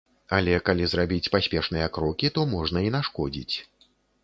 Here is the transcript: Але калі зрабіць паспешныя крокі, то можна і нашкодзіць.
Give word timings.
Але 0.35 0.53
калі 0.69 0.87
зрабіць 0.93 1.31
паспешныя 1.35 1.91
крокі, 1.99 2.33
то 2.39 2.47
можна 2.57 2.85
і 2.89 2.93
нашкодзіць. 2.99 3.55